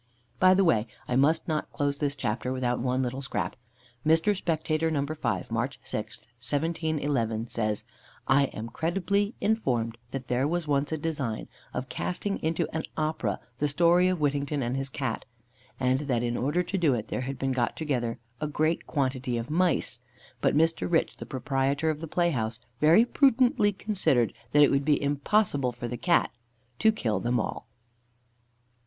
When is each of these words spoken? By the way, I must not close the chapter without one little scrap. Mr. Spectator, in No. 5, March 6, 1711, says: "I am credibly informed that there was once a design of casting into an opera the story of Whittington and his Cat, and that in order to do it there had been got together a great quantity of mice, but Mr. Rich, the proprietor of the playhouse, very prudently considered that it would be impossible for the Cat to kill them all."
By 0.39 0.55
the 0.55 0.63
way, 0.63 0.87
I 1.07 1.15
must 1.15 1.47
not 1.47 1.71
close 1.71 1.99
the 1.99 2.09
chapter 2.09 2.51
without 2.51 2.79
one 2.79 3.03
little 3.03 3.21
scrap. 3.21 3.55
Mr. 4.03 4.35
Spectator, 4.35 4.87
in 4.87 4.95
No. 4.95 5.05
5, 5.05 5.51
March 5.51 5.79
6, 5.83 6.21
1711, 6.39 7.47
says: 7.49 7.83
"I 8.27 8.45
am 8.45 8.69
credibly 8.69 9.35
informed 9.39 9.99
that 10.09 10.27
there 10.27 10.47
was 10.47 10.67
once 10.67 10.91
a 10.91 10.97
design 10.97 11.47
of 11.71 11.87
casting 11.87 12.39
into 12.41 12.67
an 12.75 12.81
opera 12.97 13.39
the 13.59 13.67
story 13.67 14.07
of 14.07 14.19
Whittington 14.19 14.63
and 14.63 14.75
his 14.75 14.89
Cat, 14.89 15.23
and 15.79 15.99
that 16.09 16.23
in 16.23 16.35
order 16.35 16.63
to 16.63 16.77
do 16.79 16.95
it 16.95 17.09
there 17.09 17.21
had 17.21 17.37
been 17.37 17.51
got 17.51 17.77
together 17.77 18.17
a 18.39 18.47
great 18.47 18.87
quantity 18.87 19.37
of 19.37 19.51
mice, 19.51 19.99
but 20.41 20.55
Mr. 20.57 20.91
Rich, 20.91 21.17
the 21.17 21.27
proprietor 21.27 21.91
of 21.91 21.99
the 21.99 22.07
playhouse, 22.07 22.59
very 22.79 23.05
prudently 23.05 23.71
considered 23.71 24.33
that 24.51 24.63
it 24.63 24.71
would 24.71 24.83
be 24.83 24.99
impossible 24.99 25.71
for 25.71 25.87
the 25.87 25.95
Cat 25.95 26.31
to 26.79 26.91
kill 26.91 27.19
them 27.19 27.39
all." 27.39 27.67